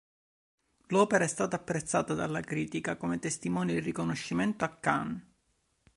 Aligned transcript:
L'opera 0.87 1.25
è 1.25 1.27
stata 1.27 1.57
apprezzata 1.57 2.15
dalla 2.15 2.39
critica, 2.41 2.97
come 2.97 3.19
testimonia 3.19 3.75
il 3.75 3.83
riconoscimento 3.83 4.65
a 4.65 4.69
Cannes. 4.69 5.21